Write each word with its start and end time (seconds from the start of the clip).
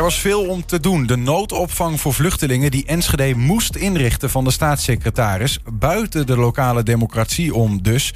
Er 0.00 0.06
was 0.06 0.20
veel 0.20 0.48
om 0.48 0.66
te 0.66 0.80
doen. 0.80 1.06
De 1.06 1.16
noodopvang 1.16 2.00
voor 2.00 2.14
vluchtelingen 2.14 2.70
die 2.70 2.86
Enschede 2.86 3.34
moest 3.34 3.76
inrichten 3.76 4.30
van 4.30 4.44
de 4.44 4.50
staatssecretaris. 4.50 5.58
Buiten 5.72 6.26
de 6.26 6.36
lokale 6.36 6.82
democratie 6.82 7.54
om 7.54 7.82
dus. 7.82 8.12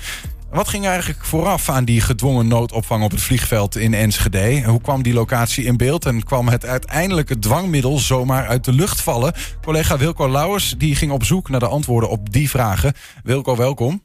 Wat 0.50 0.68
ging 0.68 0.86
eigenlijk 0.86 1.24
vooraf 1.24 1.68
aan 1.68 1.84
die 1.84 2.00
gedwongen 2.00 2.48
noodopvang 2.48 3.04
op 3.04 3.10
het 3.10 3.20
vliegveld 3.20 3.76
in 3.76 3.94
Enschede? 3.94 4.62
Hoe 4.62 4.80
kwam 4.80 5.02
die 5.02 5.12
locatie 5.12 5.64
in 5.64 5.76
beeld 5.76 6.06
en 6.06 6.24
kwam 6.24 6.48
het 6.48 6.66
uiteindelijke 6.66 7.38
dwangmiddel 7.38 7.98
zomaar 7.98 8.46
uit 8.46 8.64
de 8.64 8.72
lucht 8.72 9.01
vallen? 9.01 9.35
Collega 9.62 9.98
Wilco 9.98 10.28
Lauwers 10.28 10.74
die 10.78 10.94
ging 10.94 11.12
op 11.12 11.24
zoek 11.24 11.48
naar 11.48 11.60
de 11.60 11.69
antwoorden 11.69 12.10
op 12.10 12.32
die 12.32 12.51
vragen. 12.51 12.92
Wilco, 13.22 13.56
welkom. 13.56 14.03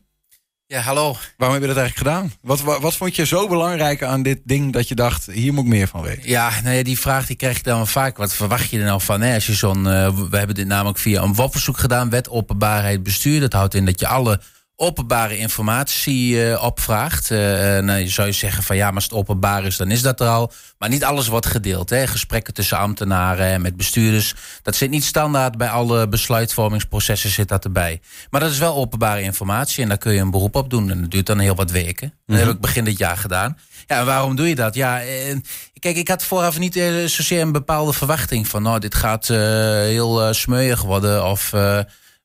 Ja, 0.72 0.82
hallo. 0.82 1.16
Waarom 1.38 1.58
heb 1.60 1.68
je 1.68 1.74
dat 1.74 1.84
eigenlijk 1.84 1.98
gedaan? 1.98 2.34
Wat, 2.42 2.62
wat, 2.62 2.82
wat, 2.82 2.96
vond 2.96 3.16
je 3.16 3.26
zo 3.26 3.48
belangrijk 3.48 4.04
aan 4.04 4.24
dit 4.24 4.40
ding 4.44 4.74
dat 4.74 4.88
je 4.88 4.96
dacht, 4.96 5.26
hier 5.26 5.54
moet 5.54 5.64
ik 5.64 5.70
meer 5.70 5.88
van 5.88 6.02
weten? 6.02 6.30
Ja, 6.30 6.52
nou 6.64 6.76
ja, 6.76 6.84
die 6.84 7.00
vraag 7.00 7.26
die 7.26 7.36
krijg 7.36 7.58
ik 7.58 7.64
dan 7.64 7.76
wel 7.76 7.86
vaak. 7.86 8.18
Wat 8.18 8.34
verwacht 8.34 8.70
je 8.70 8.80
er 8.80 8.86
nou 8.86 9.02
van? 9.02 9.22
Hè? 9.22 9.34
Als 9.34 9.46
je 9.46 9.54
zo'n, 9.54 9.78
uh, 9.78 10.10
we 10.30 10.38
hebben 10.38 10.56
dit 10.56 10.68
namelijk 10.68 10.98
via 10.98 11.22
een 11.22 11.36
WOP-verzoek 11.36 11.78
gedaan, 11.78 12.10
wet 12.10 12.30
openbaarheid 12.30 13.04
bestuur. 13.04 13.40
Dat 13.40 13.54
houdt 13.54 13.74
in 13.74 13.86
dat 13.86 14.00
je 14.00 14.08
alle 14.08 14.40
openbare 14.80 15.38
informatie 15.38 16.34
uh, 16.34 16.64
opvraagt. 16.64 17.30
Uh, 17.30 17.40
nou, 17.78 18.00
je 18.00 18.10
zou 18.10 18.28
je 18.28 18.34
zeggen 18.34 18.64
van 18.64 18.76
ja, 18.76 18.86
maar 18.86 18.96
als 18.96 19.04
het 19.04 19.14
openbaar 19.14 19.66
is, 19.66 19.78
dan 19.78 19.92
is 19.92 20.02
dat 20.02 20.20
er 20.20 20.28
al. 20.28 20.52
Maar 20.78 20.90
niet 20.90 21.04
alles 21.04 21.28
wordt 21.28 21.46
gedeeld. 21.46 21.90
Hè. 21.90 22.08
Gesprekken 22.08 22.54
tussen 22.54 22.78
ambtenaren 22.78 23.46
en 23.46 23.62
met 23.62 23.78
bestuurders. 23.78 24.36
Dat 24.62 24.76
zit 24.76 24.90
niet 24.90 25.04
standaard 25.04 25.58
bij 25.58 25.70
alle 25.70 26.08
besluitvormingsprocessen 26.08 27.30
zit 27.30 27.48
dat 27.48 27.64
erbij. 27.64 28.02
Maar 28.30 28.42
dat 28.42 28.52
is 28.52 28.58
wel 28.58 28.76
openbare 28.76 29.22
informatie 29.22 29.84
en 29.84 29.90
daar 29.90 29.98
kun 29.98 30.14
je 30.14 30.20
een 30.20 30.32
beroep 30.32 30.56
op 30.56 30.70
doen. 30.70 30.92
En 30.92 31.02
dat 31.02 31.12
duurt 31.12 31.26
dan 31.26 31.40
heel 31.40 31.56
wat 31.56 31.72
weken. 31.72 32.08
Dat 32.10 32.20
mm 32.26 32.36
-hmm. 32.36 32.46
heb 32.46 32.56
ik 32.56 32.62
begin 32.62 32.84
dit 32.84 32.98
jaar 32.98 33.18
gedaan. 33.18 33.58
Ja, 33.88 34.00
en 34.00 34.06
waarom 34.06 34.36
doe 34.36 34.50
je 34.50 34.56
dat? 34.56 34.76
Ja, 34.76 35.02
eh, 35.02 35.36
kijk, 35.80 35.98
ik 35.98 36.08
had 36.08 36.24
vooraf 36.24 36.60
niet 36.60 36.76
eh, 36.76 37.06
zozeer 37.06 37.42
een 37.42 37.52
bepaalde 37.52 37.94
verwachting 37.94 38.48
van 38.48 38.62
nou, 38.62 38.80
dit 38.80 38.96
gaat 38.96 39.30
uh, 39.30 39.38
heel 39.72 40.34
smeuig 40.34 40.82
worden 40.82 41.26
of 41.26 41.54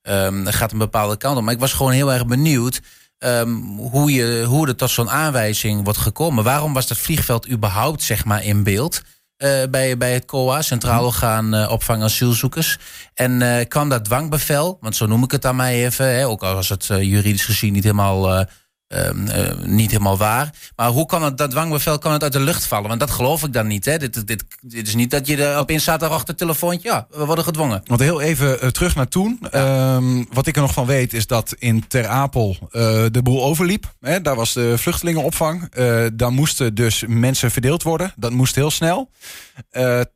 Um, 0.09 0.47
gaat 0.47 0.73
een 0.73 0.79
bepaalde 0.79 1.17
kant 1.17 1.37
op. 1.37 1.43
Maar 1.43 1.55
ik 1.55 1.61
was 1.61 1.73
gewoon 1.73 1.93
heel 1.93 2.13
erg 2.13 2.27
benieuwd 2.27 2.81
um, 3.19 3.79
hoe, 3.79 4.13
je, 4.13 4.45
hoe 4.47 4.69
er 4.69 4.77
tot 4.77 4.91
zo'n 4.91 5.11
aanwijzing 5.11 5.85
wordt 5.85 5.99
gekomen. 5.99 6.45
Waarom 6.45 6.73
was 6.73 6.87
dat 6.87 6.99
vliegveld 6.99 7.51
überhaupt 7.51 8.03
zeg 8.03 8.25
maar, 8.25 8.45
in 8.45 8.63
beeld? 8.63 9.03
Uh, 9.39 9.63
bij, 9.71 9.97
bij 9.97 10.13
het 10.13 10.25
COA, 10.25 10.63
Centraal 10.63 11.05
Orgaan 11.05 11.55
uh, 11.55 11.71
Opvang 11.71 12.03
Asielzoekers. 12.03 12.79
En 13.15 13.41
uh, 13.41 13.57
kan 13.69 13.89
dat 13.89 14.05
dwangbevel, 14.05 14.79
want 14.81 14.97
zo 14.97 15.07
noem 15.07 15.25
ik 15.25 15.31
het 15.31 15.47
aan 15.47 15.57
mij 15.57 15.85
even, 15.85 16.07
hè, 16.07 16.27
ook 16.27 16.43
al 16.43 16.55
was 16.55 16.69
het 16.69 16.87
juridisch 16.87 17.45
gezien 17.45 17.73
niet 17.73 17.85
helemaal 17.85 18.47
niet 19.63 19.91
helemaal 19.91 20.19
waar. 20.19 20.55
Maar 20.77 20.89
hoe 20.89 21.07
kan 21.07 21.23
het, 21.23 21.39
dat 21.39 21.51
dwangbevel 21.51 21.99
kan 21.99 22.13
het 22.13 22.23
uit 22.23 22.33
de 22.33 22.41
lucht 22.41 22.67
vallen? 22.67 22.89
Want 22.89 23.01
dat 23.01 23.11
geloof 23.11 23.43
ik 23.43 23.53
dan 23.53 23.67
niet. 23.67 23.85
Hè? 23.85 23.97
Dit, 23.99 24.27
dit, 24.27 24.45
dit 24.61 24.87
is 24.87 24.95
niet 24.95 25.11
dat 25.11 25.27
je 25.27 25.45
er 25.45 25.59
opeens 25.59 25.85
zaterdag 25.85 26.25
telefoontje... 26.25 26.89
ja, 26.89 27.07
we 27.11 27.25
worden 27.25 27.45
gedwongen. 27.45 27.83
Want 27.85 28.01
heel 28.01 28.21
even 28.21 28.65
uh, 28.65 28.71
terug 28.71 28.95
naar 28.95 29.09
toen. 29.09 29.39
Ja. 29.51 29.95
Um, 29.95 30.27
wat 30.33 30.47
ik 30.47 30.57
er 30.57 30.63
nog 30.63 30.73
van 30.73 30.87
weet 30.87 31.13
is 31.13 31.27
dat 31.27 31.55
in 31.59 31.87
Ter 31.89 32.07
Apel 32.07 32.57
uh, 32.61 32.71
de 33.11 33.21
boel 33.23 33.45
overliep. 33.45 33.95
Hè? 34.01 34.21
Daar 34.21 34.37
was 34.37 34.53
de 34.53 34.79
vluchtelingenopvang. 34.79 35.75
daar 36.15 36.33
moesten 36.33 36.75
dus 36.75 37.05
mensen 37.07 37.51
verdeeld 37.51 37.83
worden. 37.83 38.13
Dat 38.17 38.33
moest 38.33 38.55
heel 38.55 38.71
snel. 38.71 39.11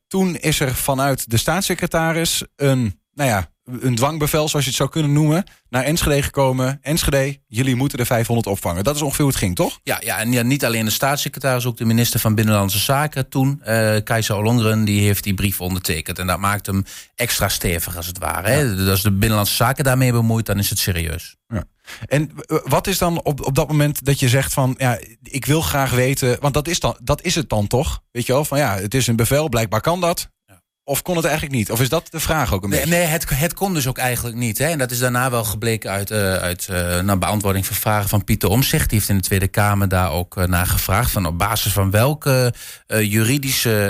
toen 0.07 0.35
is 0.35 0.59
er 0.59 0.75
vanuit 0.75 1.29
de 1.29 1.37
staatssecretaris 1.37 2.43
een... 2.55 2.99
Nou 3.13 3.29
ja, 3.29 3.48
een 3.79 3.95
dwangbevel, 3.95 4.49
zoals 4.49 4.65
je 4.65 4.71
het 4.71 4.79
zou 4.79 4.89
kunnen 4.89 5.13
noemen, 5.13 5.43
naar 5.69 5.83
Enschede 5.83 6.21
gekomen. 6.21 6.79
Enschede, 6.81 7.39
jullie 7.47 7.75
moeten 7.75 7.97
de 7.97 8.05
500 8.05 8.47
opvangen. 8.47 8.83
Dat 8.83 8.95
is 8.95 9.01
ongeveer 9.01 9.23
hoe 9.23 9.33
het 9.33 9.41
ging, 9.41 9.55
toch? 9.55 9.79
Ja, 9.83 9.97
ja 10.03 10.17
en 10.17 10.31
ja, 10.31 10.41
niet 10.41 10.65
alleen 10.65 10.85
de 10.85 10.91
staatssecretaris, 10.91 11.65
ook 11.65 11.77
de 11.77 11.85
minister 11.85 12.19
van 12.19 12.35
Binnenlandse 12.35 12.79
Zaken 12.79 13.29
toen, 13.29 13.61
uh, 13.65 13.95
Keizer 14.03 14.35
Ollongren, 14.35 14.83
die 14.83 15.01
heeft 15.01 15.23
die 15.23 15.33
brief 15.33 15.61
ondertekend. 15.61 16.19
En 16.19 16.27
dat 16.27 16.39
maakt 16.39 16.65
hem 16.65 16.83
extra 17.15 17.49
stevig, 17.49 17.97
als 17.97 18.07
het 18.07 18.17
ware. 18.17 18.49
Hè? 18.49 18.75
Dus 18.75 18.89
als 18.89 19.01
de 19.01 19.11
Binnenlandse 19.11 19.55
Zaken 19.55 19.83
daarmee 19.83 20.11
bemoeit, 20.11 20.45
dan 20.45 20.57
is 20.57 20.69
het 20.69 20.79
serieus. 20.79 21.35
Ja. 21.47 21.63
En 22.07 22.31
wat 22.63 22.87
is 22.87 22.97
dan 22.97 23.23
op, 23.23 23.45
op 23.45 23.55
dat 23.55 23.67
moment 23.67 24.05
dat 24.05 24.19
je 24.19 24.29
zegt 24.29 24.53
van, 24.53 24.75
ja, 24.77 24.99
ik 25.23 25.45
wil 25.45 25.61
graag 25.61 25.91
weten, 25.91 26.37
want 26.39 26.53
dat 26.53 26.67
is, 26.67 26.79
dan, 26.79 26.97
dat 27.03 27.21
is 27.21 27.35
het 27.35 27.49
dan 27.49 27.67
toch? 27.67 28.03
Weet 28.11 28.25
je 28.25 28.33
wel, 28.33 28.45
van 28.45 28.57
ja, 28.57 28.77
het 28.77 28.93
is 28.93 29.07
een 29.07 29.15
bevel, 29.15 29.49
blijkbaar 29.49 29.81
kan 29.81 30.01
dat. 30.01 30.29
Of 30.89 31.01
kon 31.01 31.15
het 31.15 31.25
eigenlijk 31.25 31.55
niet? 31.55 31.71
Of 31.71 31.81
is 31.81 31.89
dat 31.89 32.07
de 32.11 32.19
vraag 32.19 32.53
ook 32.53 32.63
een 32.63 32.69
nee, 32.69 32.79
beetje? 32.79 32.95
Nee, 32.95 33.05
het, 33.05 33.29
het 33.29 33.53
kon 33.53 33.73
dus 33.73 33.87
ook 33.87 33.97
eigenlijk 33.97 34.37
niet. 34.37 34.57
Hè? 34.57 34.65
En 34.65 34.77
dat 34.77 34.91
is 34.91 34.99
daarna 34.99 35.29
wel 35.29 35.43
gebleken 35.43 35.91
uit, 35.91 36.11
uh, 36.11 36.33
uit 36.33 36.67
uh, 36.71 36.99
naar 36.99 37.17
beantwoording 37.17 37.65
van 37.65 37.75
vragen 37.75 38.09
van 38.09 38.23
Pieter 38.23 38.49
Omzicht. 38.49 38.89
Die 38.89 38.97
heeft 38.97 39.09
in 39.09 39.17
de 39.17 39.23
Tweede 39.23 39.47
Kamer 39.47 39.89
daar 39.89 40.11
ook 40.11 40.37
uh, 40.37 40.45
naar 40.45 40.65
gevraagd. 40.65 41.11
Van 41.11 41.25
op 41.25 41.37
basis 41.37 41.71
van 41.73 41.91
welke 41.91 42.53
juridische 42.87 43.87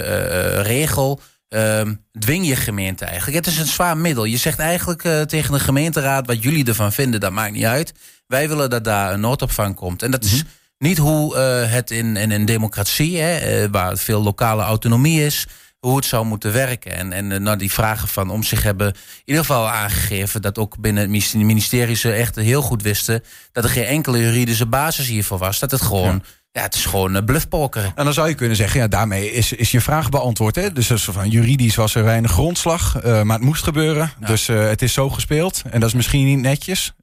regel 0.62 1.22
ehm, 1.50 1.94
dwing 2.20 2.48
je 2.48 2.56
gemeente 2.56 3.06
eigenlijk? 3.06 3.46
Het 3.46 3.54
is 3.54 3.60
een 3.60 3.66
zwaar 3.66 3.98
middel. 3.98 4.24
Je 4.24 4.38
zegt 4.38 4.60
eigenlijk 4.60 5.02
tegen 5.28 5.54
de 5.54 5.60
gemeenteraad 5.60 6.28
wat 6.28 6.44
jullie 6.44 6.66
ervan 6.66 6.92
vinden, 6.92 7.20
dat 7.20 7.32
maakt 7.32 7.54
niet 7.54 7.66
uit. 7.66 7.94
Wij 8.28 8.48
willen 8.48 8.70
dat 8.70 8.84
daar 8.84 9.14
een 9.14 9.20
noodopvang 9.20 9.76
komt. 9.76 10.04
En 10.04 10.12
dat 10.12 10.24
is... 10.24 10.32
Mm 10.32 10.40
-hmm. 10.40 10.58
Niet 10.78 10.98
hoe 10.98 11.38
het 11.38 11.92
in, 11.92 12.16
in 12.16 12.32
een 12.32 12.46
democratie, 12.46 13.18
hè, 13.18 13.70
waar 13.70 13.98
veel 13.98 14.24
lokale 14.24 14.64
autonomie 14.64 15.26
is, 15.26 15.48
hoe 15.80 15.96
het 15.96 16.06
zou 16.06 16.26
moeten 16.26 16.54
werken. 16.54 16.92
En, 16.92 17.14
en 17.14 17.44
nou, 17.44 17.58
die 17.58 17.72
vragen 17.72 18.08
van 18.08 18.30
om 18.30 18.44
zich 18.44 18.64
hebben 18.64 18.88
in 18.88 19.22
ieder 19.26 19.46
geval 19.46 19.70
aangegeven 19.70 20.42
dat 20.42 20.58
ook 20.58 20.78
binnen 20.80 21.12
het 21.12 21.34
ministerie 21.34 21.96
ze 21.96 22.12
echt 22.12 22.36
heel 22.36 22.62
goed 22.62 22.82
wisten 22.82 23.24
dat 23.52 23.64
er 23.64 23.70
geen 23.70 23.86
enkele 23.86 24.20
juridische 24.20 24.66
basis 24.66 25.08
hiervoor 25.08 25.38
was. 25.38 25.60
Dat 25.60 25.72
het 25.72 25.82
gewoon. 25.82 26.14
Ja. 26.14 26.38
Ja, 26.52 26.62
het 26.62 26.76
is 26.76 26.86
gewoon 26.86 27.26
bluffpoker. 27.26 27.92
En 27.96 28.04
dan 28.04 28.14
zou 28.14 28.28
je 28.28 28.36
kunnen 28.36 28.56
zeggen, 28.56 28.80
ja, 28.80 28.88
daarmee 28.88 29.32
is, 29.32 29.54
is 29.54 29.72
je 29.72 29.82
vraag 29.82 30.10
beantwoord. 30.10 30.56
Hè? 30.56 30.74
Dus 30.74 30.92
van 30.92 31.30
juridisch 31.30 31.76
was 31.76 31.96
er 31.96 32.04
weinig 32.04 32.32
grondslag, 32.32 33.04
uh, 33.04 33.22
maar 33.22 33.36
het 33.38 33.46
moest 33.46 33.64
gebeuren. 33.64 34.12
Ja. 34.20 34.28
Dus 34.28 34.48
uh, 34.48 34.68
het 34.68 34.82
is 34.82 34.94
zo 34.94 35.10
gespeeld. 35.10 35.62
En 35.70 35.80
dat 35.80 35.90
is 35.90 35.96
misschien 35.96 36.26
niet 36.26 36.40
netjes. 36.40 36.94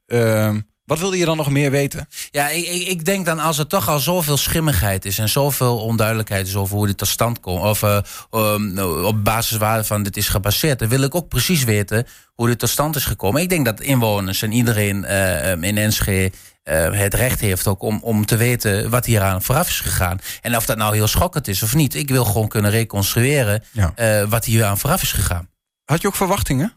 Wat 0.87 0.99
wilde 0.99 1.17
je 1.17 1.25
dan 1.25 1.37
nog 1.37 1.49
meer 1.49 1.71
weten? 1.71 2.07
Ja, 2.31 2.49
ik, 2.49 2.65
ik, 2.87 3.05
denk 3.05 3.25
dan 3.25 3.39
als 3.39 3.57
er 3.57 3.67
toch 3.67 3.89
al 3.89 3.99
zoveel 3.99 4.37
schimmigheid 4.37 5.05
is 5.05 5.19
en 5.19 5.29
zoveel 5.29 5.79
onduidelijkheid 5.79 6.47
is 6.47 6.55
over 6.55 6.75
hoe 6.75 6.87
dit 6.87 6.97
tot 6.97 7.07
stand 7.07 7.39
komt, 7.39 7.63
of 7.63 7.81
uh, 7.81 7.99
um, 8.31 8.79
op 8.79 9.23
basis 9.23 9.57
waarvan 9.57 10.03
dit 10.03 10.17
is 10.17 10.29
gebaseerd, 10.29 10.79
dan 10.79 10.87
wil 10.87 11.01
ik 11.01 11.15
ook 11.15 11.27
precies 11.27 11.63
weten 11.63 12.07
hoe 12.33 12.47
dit 12.47 12.59
tot 12.59 12.69
stand 12.69 12.95
is 12.95 13.05
gekomen. 13.05 13.41
Ik 13.41 13.49
denk 13.49 13.65
dat 13.65 13.81
inwoners 13.81 14.41
en 14.41 14.51
iedereen 14.51 15.03
uh, 15.03 15.51
in 15.51 15.77
Enschede 15.77 16.35
uh, 16.63 16.99
het 16.99 17.13
recht 17.13 17.39
heeft 17.39 17.67
ook 17.67 17.81
om, 17.81 17.99
om 18.01 18.25
te 18.25 18.37
weten 18.37 18.89
wat 18.89 19.05
hieraan 19.05 19.41
vooraf 19.41 19.67
is 19.67 19.79
gegaan. 19.79 20.19
En 20.41 20.55
of 20.55 20.65
dat 20.65 20.77
nou 20.77 20.95
heel 20.95 21.07
schokkend 21.07 21.47
is 21.47 21.63
of 21.63 21.75
niet. 21.75 21.95
Ik 21.95 22.09
wil 22.09 22.25
gewoon 22.25 22.47
kunnen 22.47 22.71
reconstrueren 22.71 23.63
ja. 23.71 23.93
wat 24.27 24.45
hieraan 24.45 24.77
vooraf 24.77 25.01
is 25.01 25.11
gegaan. 25.11 25.49
Had 25.85 26.01
je 26.01 26.07
ook 26.07 26.15
verwachtingen? 26.15 26.76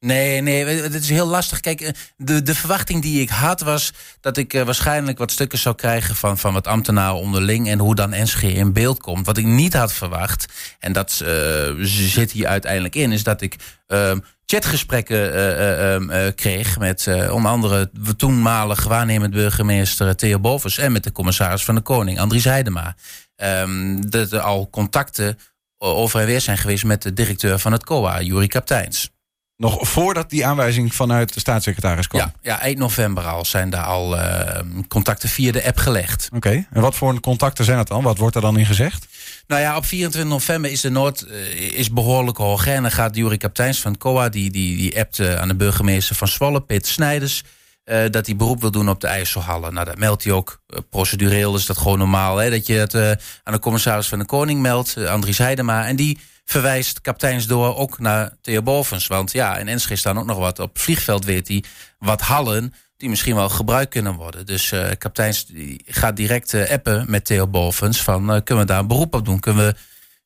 Nee, 0.00 0.40
nee, 0.40 0.64
het 0.64 0.94
is 0.94 1.08
heel 1.08 1.26
lastig. 1.26 1.60
Kijk, 1.60 1.90
de, 2.16 2.42
de 2.42 2.54
verwachting 2.54 3.02
die 3.02 3.20
ik 3.20 3.28
had 3.28 3.60
was 3.60 3.92
dat 4.20 4.36
ik 4.36 4.54
uh, 4.54 4.62
waarschijnlijk 4.62 5.18
wat 5.18 5.30
stukken 5.30 5.58
zou 5.58 5.74
krijgen 5.74 6.16
van, 6.16 6.38
van 6.38 6.52
wat 6.52 6.66
ambtenaren 6.66 7.18
onderling 7.18 7.68
en 7.68 7.78
hoe 7.78 7.94
dan 7.94 8.10
NSG 8.10 8.42
in 8.42 8.72
beeld 8.72 9.00
komt. 9.00 9.26
Wat 9.26 9.36
ik 9.36 9.44
niet 9.44 9.74
had 9.74 9.92
verwacht, 9.92 10.46
en 10.78 10.92
dat 10.92 11.20
uh, 11.24 11.74
zit 11.86 12.32
hier 12.32 12.46
uiteindelijk 12.46 12.94
in, 12.94 13.12
is 13.12 13.22
dat 13.22 13.40
ik 13.40 13.56
uh, 13.88 14.12
chatgesprekken 14.46 15.20
uh, 16.10 16.26
kreeg 16.34 16.78
met 16.78 17.06
onder 17.30 17.50
andere 17.50 17.90
de 17.92 18.16
toenmalig 18.16 18.84
waarnemend 18.84 19.32
burgemeester 19.32 20.16
Theo 20.16 20.38
Bovens 20.38 20.78
en 20.78 20.92
met 20.92 21.04
de 21.04 21.12
commissaris 21.12 21.64
van 21.64 21.74
de 21.74 21.80
Koning, 21.80 22.20
Andries 22.20 22.44
Heidema. 22.44 22.96
Um, 23.36 24.10
dat 24.10 24.32
er 24.32 24.40
al 24.40 24.70
contacten 24.70 25.38
over 25.78 26.20
en 26.20 26.26
weer 26.26 26.40
zijn 26.40 26.58
geweest 26.58 26.84
met 26.84 27.02
de 27.02 27.12
directeur 27.12 27.58
van 27.58 27.72
het 27.72 27.84
COA, 27.84 28.20
Jurie 28.20 28.48
Kapteins. 28.48 29.10
Nog 29.60 29.88
voordat 29.88 30.30
die 30.30 30.46
aanwijzing 30.46 30.94
vanuit 30.94 31.34
de 31.34 31.40
staatssecretaris 31.40 32.06
kwam? 32.06 32.20
Ja, 32.20 32.32
ja 32.42 32.60
eind 32.60 32.78
november 32.78 33.24
al 33.24 33.44
zijn 33.44 33.70
daar 33.70 33.84
al 33.84 34.16
uh, 34.16 34.42
contacten 34.88 35.28
via 35.28 35.52
de 35.52 35.64
app 35.64 35.78
gelegd. 35.78 36.28
Oké, 36.34 36.36
okay. 36.36 36.66
en 36.70 36.80
wat 36.80 36.94
voor 36.94 37.20
contacten 37.20 37.64
zijn 37.64 37.78
het 37.78 37.88
dan? 37.88 38.02
Wat 38.02 38.18
wordt 38.18 38.36
er 38.36 38.42
dan 38.42 38.58
in 38.58 38.66
gezegd? 38.66 39.06
Nou 39.46 39.62
ja, 39.62 39.76
op 39.76 39.86
24 39.86 40.30
november 40.30 40.70
is 40.70 40.80
de 40.80 40.90
nood 40.90 41.26
uh, 41.28 41.78
is 41.78 41.90
behoorlijk 41.90 42.36
hoog. 42.36 42.66
En 42.66 42.82
dan 42.82 42.90
gaat 42.90 43.16
Jurie 43.16 43.38
Kapteins 43.38 43.80
van 43.80 43.96
COA, 43.96 44.28
die, 44.28 44.50
die, 44.50 44.76
die 44.76 45.00
appt 45.00 45.18
uh, 45.18 45.34
aan 45.34 45.48
de 45.48 45.56
burgemeester 45.56 46.16
van 46.16 46.28
Zwolle, 46.28 46.60
Peter 46.60 46.92
Snijders... 46.92 47.42
Uh, 47.84 48.02
dat 48.10 48.26
hij 48.26 48.36
beroep 48.36 48.60
wil 48.60 48.70
doen 48.70 48.88
op 48.88 49.00
de 49.00 49.06
IJsselhallen. 49.06 49.74
Nou, 49.74 49.86
dat 49.86 49.98
meldt 49.98 50.24
hij 50.24 50.32
ook. 50.32 50.60
Uh, 50.68 50.78
procedureel 50.90 51.56
is 51.56 51.66
dat 51.66 51.78
gewoon 51.78 51.98
normaal. 51.98 52.36
Hè? 52.36 52.50
Dat 52.50 52.66
je 52.66 52.72
het 52.72 52.94
uh, 52.94 53.10
aan 53.42 53.52
de 53.52 53.58
commissaris 53.58 54.08
van 54.08 54.18
de 54.18 54.24
Koning 54.24 54.60
meldt, 54.60 54.96
Andries 55.06 55.38
Heidema. 55.38 55.86
En 55.86 55.96
die 55.96 56.18
verwijst 56.50 57.00
kapiteins 57.00 57.46
door 57.46 57.76
ook 57.76 57.98
naar 57.98 58.36
Theo 58.40 58.62
Bovens. 58.62 59.06
Want 59.06 59.32
ja, 59.32 59.56
in 59.56 59.68
Enschede 59.68 59.96
staan 59.96 60.18
ook 60.18 60.26
nog 60.26 60.38
wat. 60.38 60.58
Op 60.58 60.72
het 60.72 60.82
vliegveld 60.82 61.24
weet 61.24 61.48
hij 61.48 61.64
wat 61.98 62.20
hallen 62.20 62.74
die 62.96 63.08
misschien 63.08 63.34
wel 63.34 63.48
gebruikt 63.48 63.90
kunnen 63.90 64.14
worden. 64.14 64.46
Dus 64.46 64.72
uh, 64.72 64.88
kapiteins 64.98 65.46
die 65.46 65.82
gaat 65.86 66.16
direct 66.16 66.52
uh, 66.52 66.70
appen 66.70 67.04
met 67.08 67.24
Theo 67.24 67.46
Bovens 67.46 68.02
van 68.02 68.34
uh, 68.34 68.40
kunnen 68.44 68.64
we 68.64 68.70
daar 68.70 68.80
een 68.80 68.86
beroep 68.86 69.14
op 69.14 69.24
doen? 69.24 69.40
Kunnen 69.40 69.66
we 69.66 69.74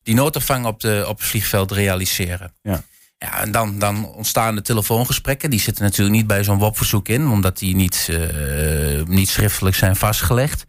die 0.02 0.14
noodopvang 0.14 0.66
op, 0.66 0.80
de, 0.80 1.04
op 1.08 1.18
het 1.18 1.28
vliegveld 1.28 1.72
realiseren? 1.72 2.52
Ja. 2.62 2.82
Ja, 3.18 3.40
en 3.40 3.50
dan, 3.50 3.78
dan 3.78 4.06
ontstaan 4.06 4.54
de 4.54 4.62
telefoongesprekken. 4.62 5.50
Die 5.50 5.60
zitten 5.60 5.84
natuurlijk 5.84 6.16
niet 6.16 6.26
bij 6.26 6.44
zo'n 6.44 6.58
WOP-verzoek 6.58 7.08
in, 7.08 7.28
omdat 7.28 7.58
die 7.58 7.74
niet, 7.74 8.08
niet 9.06 9.28
schriftelijk 9.28 9.76
zijn 9.76 9.96
vastgelegd. 9.96 10.64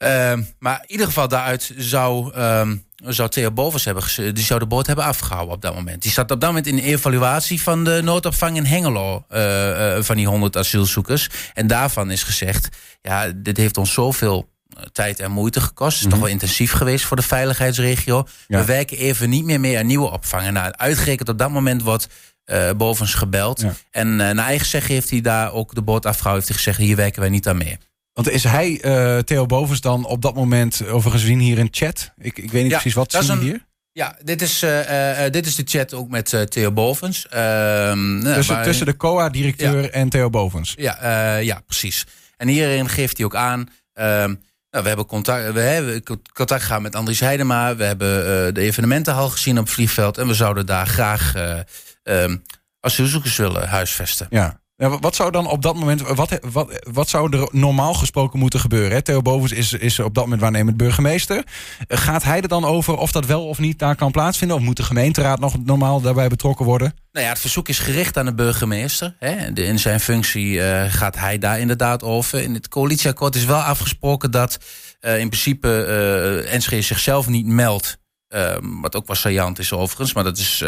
Ehm, 0.00 0.42
maar 0.58 0.78
in 0.82 0.90
ieder 0.90 1.06
geval 1.06 1.28
daaruit 1.28 1.72
zou, 1.76 2.34
ehm, 2.34 2.76
zou 3.06 3.28
Theo 3.28 3.50
Bovers 3.50 3.84
hebben, 3.84 4.34
die 4.34 4.44
zou 4.44 4.60
de 4.60 4.66
boot 4.66 4.86
hebben 4.86 5.04
afgehouden 5.04 5.54
op 5.54 5.62
dat 5.62 5.74
moment. 5.74 6.02
Die 6.02 6.12
zat 6.12 6.30
op 6.30 6.40
dat 6.40 6.48
moment 6.48 6.66
in 6.66 6.76
de 6.76 6.82
evaluatie 6.82 7.62
van 7.62 7.84
de 7.84 8.00
noodopvang 8.02 8.56
in 8.56 8.64
Hengelo 8.64 9.24
uh, 9.30 9.96
uh, 9.96 10.02
van 10.02 10.16
die 10.16 10.26
100 10.26 10.56
asielzoekers. 10.56 11.28
En 11.54 11.66
daarvan 11.66 12.10
is 12.10 12.22
gezegd, 12.22 12.68
ja, 13.02 13.32
dit 13.36 13.56
heeft 13.56 13.76
ons 13.76 13.92
zoveel 13.92 14.48
tijd 14.92 15.20
en 15.20 15.30
moeite 15.30 15.60
gekost. 15.60 15.94
Het 15.94 15.98
is 15.98 16.02
toch 16.02 16.12
mhm. 16.12 16.20
wel 16.20 16.30
intensief 16.30 16.72
geweest 16.72 17.04
voor 17.04 17.16
de 17.16 17.22
veiligheidsregio. 17.22 18.26
We 18.46 18.64
werken 18.64 18.96
even 18.96 19.30
niet 19.30 19.44
meer 19.44 19.60
mee 19.60 19.78
aan 19.78 19.86
nieuwe 19.86 20.10
opvangen. 20.10 20.52
Nou, 20.52 20.72
uitgerekend 20.72 21.28
op 21.28 21.38
dat 21.38 21.50
moment 21.50 21.82
wordt 21.82 22.08
uh, 22.46 22.70
bovens 22.76 23.14
gebeld. 23.14 23.64
En 23.90 24.16
naar 24.16 24.36
eigen 24.36 24.66
zeggen 24.66 24.94
heeft 24.94 25.10
hij 25.10 25.20
daar 25.20 25.52
ook 25.52 25.74
de 25.74 25.82
boot 25.82 26.06
afgehouden. 26.06 26.46
Heeft 26.46 26.48
hij 26.48 26.64
gezegd, 26.64 26.88
hier 26.88 26.96
werken 26.96 27.20
wij 27.20 27.30
niet 27.30 27.48
aan 27.48 27.56
mee. 27.56 27.78
Want 28.22 28.32
is 28.32 28.44
hij, 28.44 28.80
uh, 28.84 29.18
Theo 29.18 29.46
Bovens, 29.46 29.80
dan 29.80 30.04
op 30.04 30.22
dat 30.22 30.34
moment 30.34 30.86
overigens 30.86 31.24
zien 31.24 31.38
hier 31.38 31.58
in 31.58 31.68
chat? 31.70 32.12
Ik, 32.18 32.38
ik 32.38 32.50
weet 32.50 32.62
niet 32.62 32.72
precies 32.72 32.94
wat 32.94 33.12
zien 33.12 33.30
een, 33.30 33.38
hier. 33.38 33.66
Ja, 33.92 34.16
dit 34.22 34.42
is, 34.42 34.58
dit 35.30 35.46
is 35.46 35.54
de 35.54 35.62
chat 35.64 35.94
ook 35.94 36.08
met 36.08 36.46
Theo 36.48 36.72
Bovens. 36.72 37.28
Ehm, 37.28 38.22
tussen, 38.22 38.62
tussen 38.62 38.86
de 38.86 38.96
COA-directeur 38.96 39.90
en 39.90 40.08
Theo 40.08 40.30
Bovens. 40.30 40.74
Ja, 40.76 41.36
ja, 41.36 41.60
precies. 41.66 42.06
En 42.36 42.48
hierin 42.48 42.88
geeft 42.88 43.16
hij 43.16 43.26
ook 43.26 43.34
aan... 43.34 43.68
Ehm, 43.92 44.34
nou, 44.70 44.82
we 44.82 44.88
hebben 44.88 45.06
contact, 45.06 45.52
we 45.52 45.60
hebben 45.60 46.02
contact 46.32 46.62
gehad 46.62 46.82
met 46.82 46.94
Andries 46.94 47.20
Heidema. 47.20 47.76
We 47.76 47.84
hebben 47.84 48.54
de 48.54 48.60
evenementenhal 48.60 49.28
gezien 49.28 49.58
op 49.58 49.64
het 49.64 49.74
vliegveld. 49.74 50.18
En 50.18 50.26
we 50.26 50.34
zouden 50.34 50.66
daar 50.66 50.86
graag 50.86 51.34
um, 52.02 52.42
asielzoekers 52.80 53.36
willen 53.36 53.68
huisvesten. 53.68 54.26
Ja. 54.30 54.60
Ja, 54.80 54.98
wat 54.98 55.14
zou 55.14 55.30
dan 55.30 55.46
op 55.46 55.62
dat 55.62 55.74
moment, 55.74 56.00
wat, 56.00 56.38
wat, 56.52 56.86
wat 56.92 57.08
zou 57.08 57.36
er 57.36 57.48
normaal 57.52 57.94
gesproken 57.94 58.38
moeten 58.38 58.60
gebeuren? 58.60 58.90
Hè? 58.90 59.02
Theo 59.02 59.22
Bovens 59.22 59.52
is, 59.52 59.72
is 59.72 59.98
op 59.98 60.14
dat 60.14 60.24
moment 60.24 60.40
waarnemend 60.40 60.76
burgemeester. 60.76 61.44
Gaat 61.88 62.22
hij 62.22 62.40
er 62.40 62.48
dan 62.48 62.64
over 62.64 62.96
of 62.96 63.12
dat 63.12 63.26
wel 63.26 63.46
of 63.46 63.58
niet 63.58 63.78
daar 63.78 63.96
kan 63.96 64.10
plaatsvinden? 64.10 64.56
Of 64.56 64.62
moet 64.62 64.76
de 64.76 64.82
gemeenteraad 64.82 65.40
nog 65.40 65.64
normaal 65.64 66.00
daarbij 66.00 66.28
betrokken 66.28 66.64
worden? 66.64 66.94
Nou 67.12 67.24
ja, 67.24 67.30
het 67.32 67.40
verzoek 67.40 67.68
is 67.68 67.78
gericht 67.78 68.16
aan 68.16 68.24
de 68.24 68.34
burgemeester. 68.34 69.16
Hè? 69.18 69.52
In 69.54 69.78
zijn 69.78 70.00
functie 70.00 70.52
uh, 70.52 70.84
gaat 70.88 71.16
hij 71.16 71.38
daar 71.38 71.60
inderdaad 71.60 72.02
over. 72.02 72.42
In 72.42 72.54
het 72.54 72.68
coalitieakkoord 72.68 73.34
is 73.34 73.44
wel 73.44 73.60
afgesproken 73.60 74.30
dat 74.30 74.58
uh, 75.00 75.18
in 75.18 75.28
principe 75.28 75.68
uh, 75.68 76.54
Enschede 76.54 76.82
zichzelf 76.82 77.28
niet 77.28 77.46
meldt 77.46 77.98
Ehm, 78.30 78.80
wat 78.80 78.96
ook 78.96 79.06
wel 79.06 79.16
saillant 79.16 79.58
is 79.58 79.72
overigens. 79.72 80.12
Maar 80.12 80.24
dat 80.24 80.38
is 80.38 80.64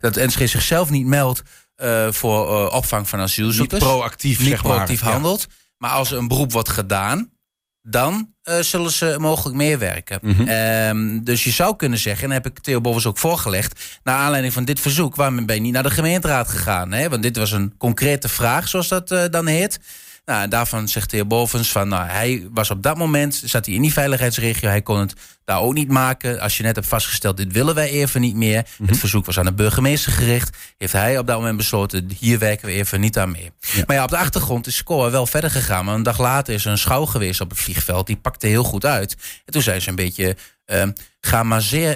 dat 0.00 0.14
NSG 0.14 0.48
zichzelf 0.48 0.90
niet 0.90 1.06
meldt 1.06 1.42
uh, 1.82 2.12
voor 2.12 2.48
uh, 2.48 2.74
opvang 2.74 3.08
van 3.08 3.20
asielzoekers. 3.20 3.82
Niet 3.82 3.90
proactief, 3.90 4.38
niet 4.38 4.48
zeg 4.48 4.62
proactief 4.62 5.00
handelt. 5.00 5.46
Maar 5.78 5.90
als 5.90 6.10
er 6.10 6.18
een 6.18 6.28
beroep 6.28 6.52
wordt 6.52 6.68
gedaan, 6.68 7.30
dan 7.82 8.34
zullen 8.60 8.90
ze 8.90 9.16
mogelijk 9.18 9.56
meewerken. 9.56 10.18
Mm 10.22 10.32
-hmm. 10.32 11.24
dus 11.24 11.44
je 11.44 11.50
zou 11.50 11.76
kunnen 11.76 11.98
zeggen, 11.98 12.24
en 12.24 12.30
heb 12.30 12.46
ik 12.46 12.58
Theo 12.58 12.80
Bovens 12.80 13.06
ook 13.06 13.18
voorgelegd... 13.18 14.00
naar 14.02 14.16
aanleiding 14.16 14.52
van 14.52 14.64
dit 14.64 14.80
verzoek, 14.80 15.16
waarom 15.16 15.46
ben 15.46 15.54
je 15.54 15.60
niet 15.60 15.72
naar 15.72 15.82
de 15.82 15.90
gemeenteraad 15.90 16.48
gegaan? 16.48 16.92
Hè? 16.92 17.08
Want 17.08 17.22
dit 17.22 17.36
was 17.36 17.52
een 17.52 17.74
concrete 17.78 18.28
vraag, 18.28 18.68
zoals 18.68 18.88
dat 18.88 19.08
dan 19.30 19.46
heet... 19.46 19.80
Nou, 20.26 20.48
daarvan 20.48 20.88
zegt 20.88 21.10
de 21.10 21.16
heer 21.16 21.26
Bovens 21.26 21.72
van, 21.72 21.88
nou, 21.88 22.08
hij 22.08 22.48
was 22.50 22.70
op 22.70 22.82
dat 22.82 22.96
moment, 22.96 23.42
zat 23.44 23.66
hij 23.66 23.74
in 23.74 23.82
die 23.82 23.92
veiligheidsregio, 23.92 24.68
hij 24.68 24.82
kon 24.82 24.98
het 24.98 25.14
daar 25.44 25.60
ook 25.60 25.74
niet 25.74 25.88
maken. 25.88 26.40
Als 26.40 26.56
je 26.56 26.62
net 26.62 26.74
hebt 26.74 26.88
vastgesteld, 26.88 27.36
dit 27.36 27.52
willen 27.52 27.74
wij 27.74 27.90
even 27.90 28.20
niet 28.20 28.34
meer. 28.34 28.56
Het 28.56 28.78
mhm. 28.78 28.94
verzoek 28.94 29.26
was 29.26 29.38
aan 29.38 29.44
de 29.44 29.52
burgemeester 29.52 30.12
gericht. 30.12 30.56
Heeft 30.78 30.92
hij 30.92 31.18
op 31.18 31.26
dat 31.26 31.38
moment 31.38 31.56
besloten, 31.56 32.10
hier 32.18 32.38
werken 32.38 32.66
we 32.66 32.72
even 32.72 33.00
niet 33.00 33.18
aan 33.18 33.30
mee. 33.30 33.52
Maar 33.86 33.96
ja, 33.96 34.02
op 34.02 34.10
de 34.10 34.16
achtergrond 34.16 34.66
is 34.66 34.76
Scoa 34.76 35.10
wel 35.10 35.26
verder 35.26 35.50
gegaan. 35.50 35.84
Maar 35.84 35.94
een 35.94 36.02
dag 36.02 36.18
later 36.18 36.54
is 36.54 36.64
er 36.64 36.70
een 36.70 36.78
schouw 36.78 37.04
geweest 37.04 37.40
op 37.40 37.50
het 37.50 37.58
vliegveld. 37.58 38.06
Die 38.06 38.16
pakte 38.16 38.46
heel 38.46 38.64
goed 38.64 38.84
uit. 38.84 39.16
En 39.44 39.52
toen 39.52 39.62
zijn 39.62 39.80
ze 39.80 39.88
een 39.88 39.94
beetje 39.94 40.36
uh, 40.66 40.82
gaan 41.20 41.46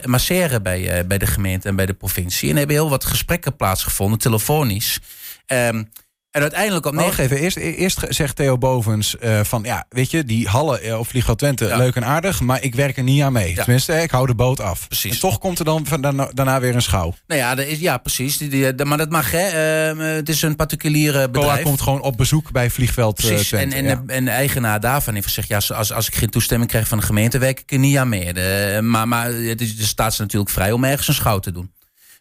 masseren 0.04 0.62
bij, 0.62 0.98
uh, 0.98 1.06
bij 1.06 1.18
de 1.18 1.26
gemeente 1.26 1.68
en 1.68 1.76
bij 1.76 1.86
de 1.86 1.94
provincie. 1.94 2.50
En 2.50 2.56
hebben 2.56 2.76
heel 2.76 2.90
wat 2.90 3.04
gesprekken 3.04 3.56
plaatsgevonden, 3.56 4.18
telefonisch. 4.18 4.98
Um, 5.46 5.88
en 6.30 6.42
uiteindelijk 6.42 6.86
op 6.86 6.94
negen... 6.94 7.24
even, 7.24 7.36
eerst, 7.36 7.56
eerst 7.56 8.04
zegt 8.08 8.36
Theo 8.36 8.58
Bovens 8.58 9.16
uh, 9.20 9.40
van... 9.42 9.62
ja, 9.62 9.84
weet 9.88 10.10
je, 10.10 10.24
die 10.24 10.48
Halle 10.48 10.82
uh, 10.84 10.98
of 10.98 11.08
Vliegveld 11.08 11.38
Twente, 11.38 11.76
leuk 11.76 11.96
en 11.96 12.04
aardig... 12.04 12.40
maar 12.40 12.62
ik 12.62 12.74
werk 12.74 12.96
er 12.96 13.02
niet 13.02 13.22
aan 13.22 13.32
mee. 13.32 13.54
Tenminste, 13.54 14.02
ik 14.02 14.10
hou 14.10 14.26
de 14.26 14.34
boot 14.34 14.60
af. 14.60 14.86
Precies. 14.86 15.12
En 15.12 15.20
toch 15.20 15.38
komt 15.38 15.58
er 15.58 15.64
dan 15.64 15.86
van, 15.86 16.00
daarna, 16.00 16.30
daarna 16.32 16.60
weer 16.60 16.74
een 16.74 16.82
schouw. 16.82 17.14
Nou 17.26 17.40
ja, 17.40 17.56
is, 17.56 17.78
ja 17.78 17.98
precies. 17.98 18.38
Die, 18.38 18.48
die, 18.48 18.84
maar 18.84 18.98
dat 18.98 19.10
mag, 19.10 19.30
hè. 19.30 19.94
Uh, 19.94 20.16
het 20.16 20.28
is 20.28 20.42
een 20.42 20.56
particuliere 20.56 21.30
bedrijf. 21.30 21.54
Coa 21.54 21.62
komt 21.62 21.80
gewoon 21.80 22.02
op 22.02 22.16
bezoek 22.16 22.52
bij 22.52 22.70
Vliegveld 22.70 23.14
precies. 23.14 23.48
Twente. 23.48 23.76
En, 23.76 23.86
en, 23.86 24.04
en, 24.06 24.24
de 24.24 24.30
eigenaar 24.30 24.80
daarvan 24.80 25.14
heeft 25.14 25.26
gezegd... 25.26 25.48
ja, 25.48 25.60
als, 25.76 25.92
als 25.92 26.06
ik 26.06 26.14
geen 26.14 26.30
toestemming 26.30 26.70
krijg 26.70 26.88
van 26.88 26.98
de 26.98 27.04
gemeente... 27.04 27.38
werk 27.38 27.60
ik 27.60 27.72
er 27.72 27.78
niet 27.78 27.96
aan 27.96 28.08
mee. 28.08 28.32
De, 28.32 28.78
maar 28.82 29.08
maar 29.08 29.32
het 29.32 29.60
is, 29.60 29.76
de 29.76 29.84
staat 29.84 30.14
ze 30.14 30.22
natuurlijk 30.22 30.50
vrij 30.50 30.72
om 30.72 30.84
ergens 30.84 31.08
een 31.08 31.14
schouw 31.14 31.38
te 31.38 31.52
doen 31.52 31.70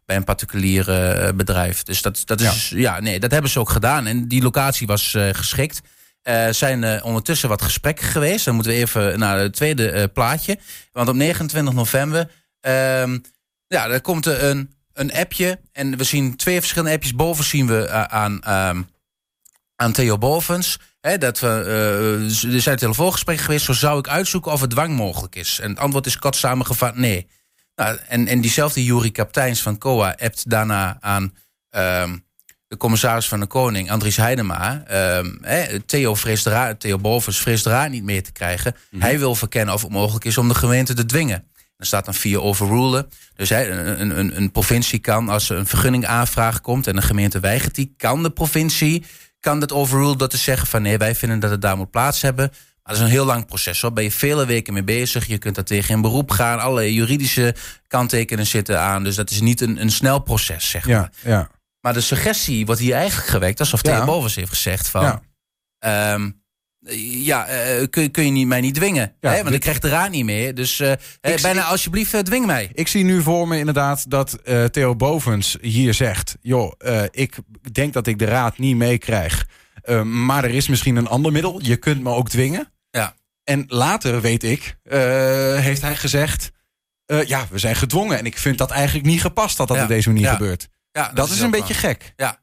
bij 0.09 0.17
een 0.17 0.23
particulier 0.23 0.89
uh, 0.89 1.29
bedrijf. 1.35 1.83
Dus 1.83 2.01
dat, 2.01 2.21
dat 2.25 2.41
is, 2.41 2.69
ja. 2.75 2.99
nee, 2.99 3.19
dat 3.19 3.31
hebben 3.31 3.51
ze 3.51 3.59
ook 3.59 3.69
gedaan. 3.69 4.07
En 4.07 4.27
die 4.27 4.41
locatie 4.41 4.87
was 4.87 5.13
uh, 5.13 5.29
geschikt. 5.31 5.81
Er 6.21 6.47
uh, 6.47 6.53
zijn 6.53 6.83
uh, 6.83 7.05
ondertussen 7.05 7.49
wat 7.49 7.61
gesprekken 7.61 8.05
geweest. 8.05 8.45
Dan 8.45 8.53
moeten 8.53 8.71
we 8.71 8.77
even 8.77 9.19
naar 9.19 9.39
het 9.39 9.53
tweede 9.53 10.07
plaatje. 10.07 10.59
Want 10.91 11.09
op 11.09 11.15
29 11.15 11.73
november, 11.73 12.19
um, 12.61 13.21
ja, 13.67 13.89
er 13.89 14.01
komt 14.01 14.25
een, 14.25 14.73
een 14.93 15.13
appje. 15.13 15.59
En 15.71 15.97
we 15.97 16.03
zien 16.03 16.35
twee 16.35 16.59
verschillende 16.59 16.93
appjes. 16.93 17.15
Boven 17.15 17.43
zien 17.43 17.67
we 17.67 17.89
aan, 17.89 18.33
um, 18.33 18.87
aan 19.75 19.91
Theo 19.91 20.17
Bovens. 20.17 20.79
Hè, 21.01 21.17
dat 21.17 21.39
we, 21.39 22.27
er 22.53 22.61
zijn 22.61 22.77
telefoongesprekken 22.77 23.45
geweest. 23.45 23.65
Zo 23.65 23.73
zou 23.73 23.99
ik 23.99 24.07
uitzoeken 24.07 24.51
of 24.51 24.61
het 24.61 24.69
dwang 24.69 24.95
mogelijk 24.95 25.35
is. 25.35 25.59
En 25.59 25.69
het 25.69 25.79
antwoord 25.79 26.05
is 26.05 26.17
kort 26.17 26.35
samengevat 26.35 26.95
nee. 26.95 27.27
Nou, 27.79 27.97
en, 28.07 28.27
en 28.27 28.41
diezelfde 28.41 28.83
Jury 28.83 29.11
Kapteins 29.11 29.61
van 29.61 29.77
COA 29.77 30.15
appt 30.17 30.49
daarna 30.49 30.97
aan 30.99 31.23
um, 32.03 32.25
de 32.67 32.77
commissaris 32.77 33.27
van 33.27 33.39
de 33.39 33.45
Koning, 33.45 33.91
Andries 33.91 34.17
Heidema. 34.17 34.83
Um, 35.17 35.41
Theo, 35.85 36.15
vreest 36.15 36.49
Theo 36.77 36.97
Bovens 36.97 37.39
vreest 37.39 37.69
niet 37.89 38.03
meer 38.03 38.23
te 38.23 38.31
krijgen. 38.31 38.75
Mhm. 38.91 39.01
Hij 39.01 39.19
wil 39.19 39.35
verkennen 39.35 39.73
of 39.73 39.81
het 39.81 39.91
mogelijk 39.91 40.25
is 40.25 40.37
om 40.37 40.47
de 40.47 40.55
gemeente 40.55 40.93
te 40.93 41.05
dwingen. 41.05 41.47
Er 41.77 41.85
staat 41.85 42.05
dan 42.05 42.13
via 42.13 42.37
overrulen. 42.37 43.09
Dus 43.35 43.49
een, 43.49 44.19
een, 44.19 44.37
een 44.37 44.51
provincie 44.51 44.99
kan, 44.99 45.29
als 45.29 45.49
er 45.49 45.57
een 45.57 45.67
vergunningaanvraag 45.67 46.61
komt 46.61 46.87
en 46.87 46.95
de 46.95 47.01
gemeente 47.01 47.39
weigert 47.39 47.75
die, 47.75 47.93
kan 47.97 48.23
de 48.23 48.29
provincie 48.29 49.03
kan 49.39 49.59
dat 49.59 49.71
overrulen 49.71 50.17
door 50.17 50.27
te 50.27 50.37
zeggen 50.37 50.67
van 50.67 50.81
nee, 50.81 50.97
wij 50.97 51.15
vinden 51.15 51.39
dat 51.39 51.51
het 51.51 51.61
daar 51.61 51.77
moet 51.77 51.91
plaats 51.91 52.21
hebben 52.21 52.51
dat 52.89 52.97
is 52.97 53.03
een 53.03 53.09
heel 53.09 53.25
lang 53.25 53.45
proces. 53.45 53.79
Daar 53.79 53.93
ben 53.93 54.03
je 54.03 54.11
vele 54.11 54.45
weken 54.45 54.73
mee 54.73 54.83
bezig. 54.83 55.27
Je 55.27 55.37
kunt 55.37 55.55
daar 55.55 55.63
tegen 55.63 55.95
in 55.95 56.01
beroep 56.01 56.31
gaan. 56.31 56.59
Alle 56.59 56.93
juridische 56.93 57.55
kanttekenen 57.87 58.47
zitten 58.47 58.79
aan. 58.79 59.03
Dus 59.03 59.15
dat 59.15 59.29
is 59.29 59.41
niet 59.41 59.61
een, 59.61 59.81
een 59.81 59.91
snel 59.91 60.19
proces, 60.19 60.69
zeg 60.69 60.85
maar. 60.85 60.95
Ja, 60.95 61.29
ja. 61.29 61.49
Maar 61.81 61.93
de 61.93 62.01
suggestie 62.01 62.65
wordt 62.65 62.81
hier 62.81 62.93
eigenlijk 62.93 63.27
gewekt... 63.27 63.59
alsof 63.59 63.81
Theo 63.81 63.93
ja. 63.93 64.05
Bovens 64.05 64.35
heeft 64.35 64.49
gezegd 64.49 64.87
van... 64.87 65.21
Ja, 65.79 66.13
um, 66.13 66.41
ja 67.23 67.47
uh, 67.49 67.87
kun, 67.89 68.11
kun 68.11 68.25
je 68.25 68.31
niet, 68.31 68.47
mij 68.47 68.61
niet 68.61 68.75
dwingen. 68.75 69.15
Ja, 69.19 69.31
hè? 69.31 69.43
Want 69.43 69.55
ik 69.55 69.61
krijg 69.61 69.79
de 69.79 69.89
raad 69.89 70.09
niet 70.09 70.25
meer. 70.25 70.55
Dus 70.55 70.79
uh, 70.79 70.91
bijna 71.41 71.63
alsjeblieft 71.63 72.13
uh, 72.13 72.19
dwing 72.19 72.45
mij. 72.45 72.69
Ik 72.73 72.87
zie 72.87 73.03
nu 73.03 73.21
voor 73.21 73.47
me 73.47 73.57
inderdaad 73.57 74.09
dat 74.09 74.37
Theo 74.71 74.95
Bovens 74.95 75.57
hier 75.61 75.93
zegt... 75.93 76.37
joh, 76.41 76.71
ik 77.11 77.35
denk 77.71 77.93
dat 77.93 78.07
ik 78.07 78.19
de 78.19 78.25
raad 78.25 78.57
niet 78.57 78.75
meekrijg... 78.75 79.47
maar 80.03 80.43
er 80.43 80.53
is 80.53 80.67
misschien 80.67 80.95
een 80.95 81.07
ander 81.07 81.31
middel. 81.31 81.59
Je 81.63 81.77
kunt 81.77 82.03
me 82.03 82.09
ook 82.09 82.29
dwingen. 82.29 82.71
Ja. 82.91 83.15
En 83.43 83.63
later, 83.67 84.21
weet 84.21 84.43
ik, 84.43 84.77
uh, 84.83 84.93
heeft 85.55 85.81
hij 85.81 85.95
gezegd... 85.95 86.51
Uh, 87.11 87.23
ja, 87.23 87.47
we 87.49 87.57
zijn 87.57 87.75
gedwongen. 87.75 88.17
En 88.17 88.25
ik 88.25 88.37
vind 88.37 88.57
dat 88.57 88.71
eigenlijk 88.71 89.05
niet 89.05 89.21
gepast 89.21 89.57
dat 89.57 89.67
dat 89.67 89.81
op 89.81 89.87
deze 89.87 90.09
manier 90.09 90.29
gebeurt. 90.29 90.67
Ja, 90.91 91.03
dat, 91.07 91.15
dat 91.15 91.27
is, 91.27 91.33
is 91.33 91.41
een 91.41 91.51
beetje 91.51 91.73
gek. 91.73 92.13
Ja, 92.15 92.39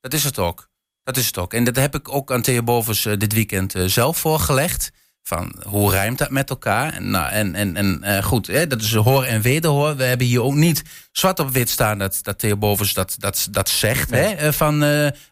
dat 0.00 0.12
is 0.12 0.24
het 0.24 0.38
ook. 0.38 0.68
Dat 1.02 1.16
is 1.16 1.26
het 1.26 1.38
ook. 1.38 1.54
En 1.54 1.64
dat 1.64 1.76
heb 1.76 1.94
ik 1.94 2.12
ook 2.14 2.32
aan 2.32 2.42
Theo 2.42 2.62
Bovens 2.62 3.04
uh, 3.04 3.16
dit 3.18 3.32
weekend 3.32 3.74
zelf 3.86 4.18
voorgelegd. 4.18 4.90
Van 5.22 5.62
hoe 5.66 5.90
rijmt 5.90 6.18
dat 6.18 6.30
met 6.30 6.50
elkaar? 6.50 6.92
En, 6.92 7.10
nou, 7.10 7.30
en, 7.30 7.54
en, 7.54 8.02
en 8.02 8.22
goed, 8.22 8.46
hè, 8.46 8.66
dat 8.66 8.82
is 8.82 8.94
hoor 8.94 9.24
en 9.24 9.42
wederhoor. 9.42 9.96
We 9.96 10.04
hebben 10.04 10.26
hier 10.26 10.42
ook 10.42 10.54
niet 10.54 10.82
zwart 11.12 11.38
op 11.38 11.50
wit 11.50 11.68
staan 11.68 11.98
dat, 11.98 12.18
dat 12.22 12.38
Theo 12.38 12.56
Bovens 12.56 12.94
dat, 12.94 13.14
dat, 13.18 13.48
dat 13.50 13.68
zegt. 13.68 14.10
Hè, 14.10 14.52
van 14.52 14.84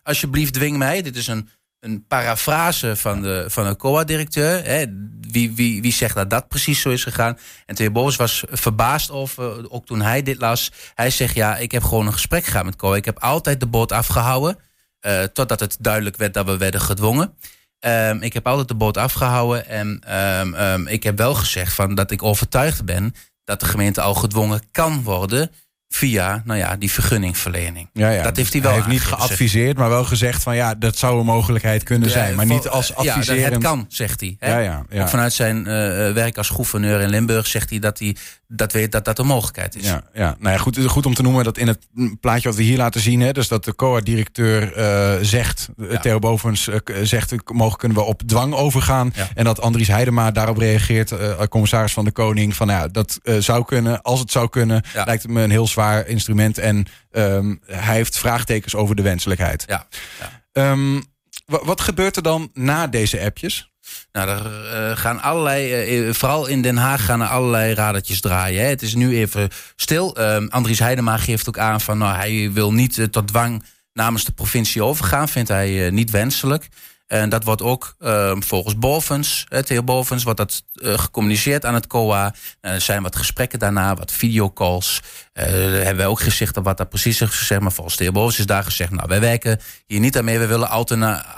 alsjeblieft 0.02 0.52
dwing 0.52 0.76
mij. 0.76 1.02
Dit 1.02 1.16
is 1.16 1.26
een 1.26 1.48
een 1.80 2.06
parafrase 2.06 2.96
van 2.96 3.22
de, 3.22 3.44
van 3.48 3.66
een 3.66 3.76
COA-directeur. 3.76 4.86
Wie, 5.20 5.54
wie, 5.54 5.82
wie 5.82 5.92
zegt 5.92 6.14
dat 6.14 6.30
dat 6.30 6.48
precies 6.48 6.80
zo 6.80 6.90
is 6.90 7.02
gegaan? 7.02 7.38
En 7.66 7.74
Theo 7.74 7.90
Bovens 7.90 8.16
was 8.16 8.44
verbaasd 8.50 9.10
over, 9.10 9.70
ook 9.70 9.86
toen 9.86 10.00
hij 10.00 10.22
dit 10.22 10.40
las. 10.40 10.72
Hij 10.94 11.10
zegt, 11.10 11.34
ja, 11.34 11.56
ik 11.56 11.72
heb 11.72 11.82
gewoon 11.82 12.06
een 12.06 12.12
gesprek 12.12 12.44
gehad 12.44 12.64
met 12.64 12.76
COA. 12.76 12.96
Ik 12.96 13.04
heb 13.04 13.18
altijd 13.18 13.60
de 13.60 13.66
boot 13.66 13.92
afgehouden. 13.92 14.58
Uh, 15.06 15.22
totdat 15.22 15.60
het 15.60 15.76
duidelijk 15.80 16.16
werd 16.16 16.34
dat 16.34 16.46
we 16.46 16.56
werden 16.56 16.80
gedwongen. 16.80 17.34
Um, 17.80 18.22
ik 18.22 18.32
heb 18.32 18.46
altijd 18.46 18.68
de 18.68 18.74
boot 18.74 18.96
afgehouden. 18.96 19.66
En 19.66 20.16
um, 20.16 20.54
um, 20.54 20.86
ik 20.86 21.02
heb 21.02 21.18
wel 21.18 21.34
gezegd 21.34 21.74
van 21.74 21.94
dat 21.94 22.10
ik 22.10 22.22
overtuigd 22.22 22.84
ben 22.84 23.14
dat 23.44 23.60
de 23.60 23.66
gemeente 23.66 24.00
al 24.00 24.14
gedwongen 24.14 24.62
kan 24.72 25.02
worden 25.02 25.50
via 25.88 26.42
nou 26.44 26.58
ja, 26.58 26.76
die 26.76 26.90
vergunningverlening. 26.92 27.88
Ja, 27.92 28.10
ja. 28.10 28.22
Dat 28.22 28.36
heeft 28.36 28.52
hij 28.52 28.62
wel 28.62 28.70
Hij 28.70 28.80
heeft 28.80 28.92
niet 28.92 29.02
geadviseerd, 29.02 29.76
maar 29.76 29.88
wel 29.88 30.04
gezegd 30.04 30.42
van 30.42 30.56
ja, 30.56 30.74
dat 30.74 30.96
zou 30.96 31.18
een 31.18 31.24
mogelijkheid 31.26 31.82
kunnen 31.82 32.10
zijn. 32.10 32.34
Maar 32.36 32.46
niet 32.46 32.68
als 32.68 32.88
Ja, 32.88 32.94
adviserend. 32.94 33.54
het 33.54 33.62
kan, 33.62 33.84
zegt 33.88 34.20
hij. 34.20 34.36
Hè? 34.38 34.50
Ja, 34.52 34.58
ja, 34.58 34.84
ja. 34.90 35.08
Vanuit 35.08 35.32
zijn 35.32 35.58
eh, 35.66 35.72
werk 36.12 36.36
als 36.36 36.48
gouverneur 36.48 37.00
in 37.00 37.08
Limburg 37.08 37.46
zegt 37.46 37.70
hij 37.70 37.78
dat 37.78 37.98
hij 37.98 38.16
dat 38.50 38.72
weet 38.72 38.92
dat 38.92 39.04
dat 39.04 39.18
een 39.18 39.26
mogelijkheid 39.26 39.76
is. 39.76 39.84
Ja, 39.86 40.02
ja. 40.14 40.36
Nou 40.38 40.52
ja, 40.54 40.60
goed, 40.60 40.78
goed 40.86 41.06
om 41.06 41.14
te 41.14 41.22
noemen 41.22 41.44
dat 41.44 41.58
in 41.58 41.66
het 41.68 41.78
plaatje 42.20 42.48
wat 42.48 42.56
we 42.56 42.62
hier 42.64 42.76
laten 42.76 43.00
zien, 43.00 43.20
hè, 43.20 43.32
dus 43.32 43.48
dat 43.48 43.64
de 43.64 43.74
COA-directeur 43.74 44.72
eh, 44.76 45.12
zegt, 45.22 45.68
eh, 45.78 45.90
Ja. 45.90 45.98
Theo 45.98 46.18
Bovens 46.18 46.68
eh, 46.68 46.76
zegt, 47.02 47.32
eh, 47.32 47.38
mogen 47.52 47.78
kunnen 47.78 47.96
we 47.98 48.04
op 48.04 48.22
dwang 48.26 48.54
overgaan. 48.54 49.12
Ja. 49.14 49.28
En 49.34 49.44
dat 49.44 49.60
Andries 49.60 49.88
Heidema 49.88 50.30
daarop 50.30 50.58
reageert, 50.58 51.12
eh, 51.12 51.42
commissaris 51.48 51.92
van 51.92 52.04
de 52.04 52.10
Koning, 52.12 52.56
van 52.56 52.66
nou 52.66 52.80
ja, 52.80 52.88
dat 52.88 53.18
eh, 53.22 53.36
zou 53.38 53.64
kunnen. 53.64 54.02
Als 54.02 54.20
het 54.20 54.30
zou 54.30 54.48
kunnen, 54.48 54.82
Ja. 54.94 55.04
lijkt 55.04 55.22
het 55.22 55.30
me 55.32 55.42
een 55.42 55.50
heel 55.50 55.66
zwaar 55.66 55.77
instrument. 56.06 56.58
En 56.58 56.86
ehm, 57.10 57.54
hij 57.66 57.94
heeft 57.94 58.18
vraagtekens 58.18 58.74
over 58.74 58.94
de 58.96 59.02
wenselijkheid. 59.02 59.64
Ja, 59.66 59.86
ja. 60.20 60.42
Ehm, 60.52 61.00
wa- 61.46 61.64
wat 61.64 61.80
gebeurt 61.80 62.16
er 62.16 62.22
dan 62.22 62.50
na 62.54 62.86
deze 62.86 63.20
appjes? 63.20 63.72
Nou, 64.12 64.28
er 64.28 64.72
eh, 64.72 64.96
gaan 64.96 65.22
allerlei, 65.22 65.72
eh, 66.06 66.14
vooral 66.14 66.46
in 66.46 66.62
Den 66.62 66.76
Haag 66.76 67.04
gaan 67.04 67.20
er 67.20 67.28
allerlei 67.28 67.74
radertjes 67.74 68.20
draaien. 68.20 68.62
Hè. 68.62 68.68
Het 68.68 68.82
is 68.82 68.94
nu 68.94 69.16
even 69.16 69.48
stil. 69.76 70.16
Ehm 70.16 70.46
Andries 70.48 70.78
Heidema 70.78 71.16
geeft 71.16 71.48
ook 71.48 71.58
aan 71.58 71.80
van 71.80 71.98
nou, 71.98 72.16
hij 72.16 72.52
wil 72.52 72.72
niet 72.72 72.98
eh, 72.98 73.04
tot 73.06 73.28
dwang 73.28 73.62
namens 73.92 74.24
de 74.24 74.32
provincie 74.32 74.82
overgaan. 74.84 75.28
Vindt 75.28 75.48
hij 75.48 75.86
eh, 75.86 75.92
niet 75.92 76.10
wenselijk. 76.10 76.68
En 77.08 77.28
dat 77.28 77.44
wordt 77.44 77.62
ook 77.62 77.94
ehm, 77.98 78.40
volgens 78.40 78.78
Bovens, 78.78 79.46
Theo 79.64 79.82
Bovens, 79.82 80.22
wordt 80.22 80.38
dat 80.38 80.64
eh, 80.74 80.98
gecommuniceerd 80.98 81.64
aan 81.64 81.74
het 81.74 81.86
COA. 81.86 82.34
Eh, 82.60 82.72
er 82.72 82.80
zijn 82.80 83.02
wat 83.02 83.16
gesprekken 83.16 83.58
daarna, 83.58 83.94
wat 83.94 84.12
videocalls. 84.12 85.00
Eh 85.32 85.46
hebben 85.48 85.96
wij 85.96 86.06
ook 86.06 86.20
gezegd 86.20 86.54
dat 86.54 86.64
wat 86.64 86.76
daar 86.76 86.86
precies 86.86 87.20
is 87.20 87.28
gezegd. 87.28 87.60
Maar 87.60 87.72
volgens 87.72 87.96
Theo 87.96 88.12
Bovens 88.12 88.38
is 88.38 88.46
daar 88.46 88.64
gezegd, 88.64 88.90
nou 88.90 89.08
wij 89.08 89.20
werken 89.20 89.60
hier 89.86 90.00
niet 90.00 90.16
aan 90.18 90.24
mee. 90.24 90.38
We 90.38 90.46
willen 90.46 90.68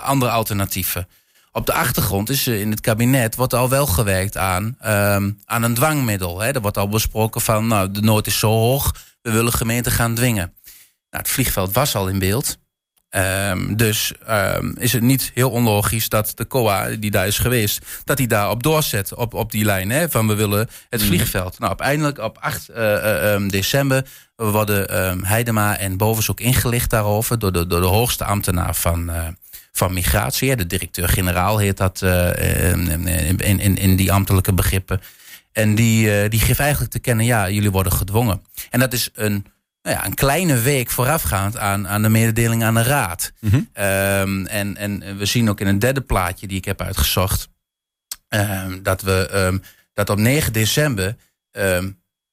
andere 0.02 0.30
alternatieven. 0.30 1.08
Op 1.52 1.66
de 1.66 1.72
achtergrond 1.72 2.30
is 2.30 2.46
in 2.46 2.70
het 2.70 2.80
kabinet 2.80 3.34
wordt 3.36 3.54
al 3.54 3.68
wel 3.68 3.86
gewerkt 3.86 4.36
aan, 4.36 4.76
ehm, 4.80 5.30
aan 5.44 5.62
een 5.62 5.74
dwangmiddel. 5.74 6.40
Hè. 6.40 6.50
Er 6.50 6.60
wordt 6.60 6.78
al 6.78 6.88
besproken 6.88 7.40
van, 7.40 7.66
nou, 7.66 7.90
de 7.90 8.00
nood 8.00 8.26
is 8.26 8.38
zo 8.38 8.50
hoog, 8.50 8.94
we 9.22 9.30
willen 9.30 9.52
gemeenten 9.52 9.92
gaan 9.92 10.14
dwingen. 10.14 10.54
Nou, 11.10 11.22
het 11.22 11.28
vliegveld 11.28 11.72
was 11.72 11.94
al 11.94 12.08
in 12.08 12.18
beeld. 12.18 12.58
Ehm, 13.10 13.74
dus 13.74 14.12
ehm, 14.26 14.72
is 14.76 14.92
het 14.92 15.02
niet 15.02 15.30
heel 15.34 15.50
onlogisch 15.50 16.08
dat 16.08 16.32
de 16.34 16.46
COA, 16.46 16.88
die 16.88 17.10
daar 17.10 17.26
is 17.26 17.38
geweest, 17.38 17.86
dat 18.04 18.18
hij 18.18 18.26
daarop 18.26 18.62
doorzet 18.62 19.14
op, 19.14 19.34
op 19.34 19.50
die 19.50 19.64
lijn. 19.64 19.90
Hè, 19.90 20.10
van 20.10 20.26
we 20.26 20.34
willen 20.34 20.68
het 20.88 21.02
vliegveld. 21.02 21.58
Nou, 21.58 21.68
uiteindelijk 21.68 22.18
op 22.18 22.38
8 22.40 22.68
eh, 22.68 22.94
eh, 22.94 23.34
ehm, 23.34 23.48
december 23.48 24.06
worden 24.36 25.24
Heidema 25.24 25.78
en 25.78 25.96
Bovens 25.96 26.30
ook 26.30 26.40
ingelicht 26.40 26.90
daarover 26.90 27.38
door 27.38 27.52
de, 27.52 27.66
door 27.66 27.80
de 27.80 27.86
hoogste 27.86 28.24
ambtenaar 28.24 28.74
van, 28.74 29.10
eh, 29.10 29.26
van 29.72 29.92
migratie. 29.92 30.48
hè. 30.48 30.56
De 30.56 30.66
directeur-generaal 30.66 31.58
heet 31.58 31.76
dat 31.76 32.02
in, 32.02 33.06
in, 33.38 33.76
in, 33.76 33.96
die 33.96 34.12
ambtelijke 34.12 34.52
begrippen. 34.52 35.00
En 35.52 35.74
die, 35.74 36.28
die 36.28 36.40
geeft 36.40 36.60
eigenlijk 36.60 36.92
te 36.92 36.98
kennen, 36.98 37.24
ja, 37.24 37.50
jullie 37.50 37.70
worden 37.70 37.92
gedwongen. 37.92 38.42
En 38.70 38.80
dat 38.80 38.92
is 38.92 39.10
een, 39.14 39.46
nou 39.82 39.96
ja, 39.96 40.06
een 40.06 40.14
kleine 40.14 40.60
week 40.60 40.90
voorafgaand 40.90 41.56
aan, 41.56 41.88
aan 41.88 42.02
de 42.02 42.08
mededeling 42.08 42.64
aan 42.64 42.74
de 42.74 42.82
raad. 42.82 43.32
Mhm. 43.40 43.60
Ehm, 43.72 44.46
en, 44.46 44.76
en 44.76 45.16
we 45.16 45.26
zien 45.26 45.48
ook 45.48 45.60
in 45.60 45.66
een 45.66 45.78
derde 45.78 46.00
plaatje 46.00 46.46
die 46.46 46.56
ik 46.56 46.64
heb 46.64 46.80
uitgezocht... 46.80 47.48
ehm, 48.28 48.82
dat, 48.82 49.02
we, 49.02 49.28
ehm, 49.28 49.58
dat 49.92 50.10
op 50.10 50.18
9 50.18 50.52
december 50.52 51.16